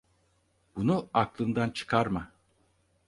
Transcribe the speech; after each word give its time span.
Bunu 0.75 1.09
aklından 1.13 1.69
çıkarma. 1.73 2.31